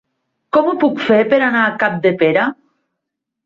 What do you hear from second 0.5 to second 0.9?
Com ho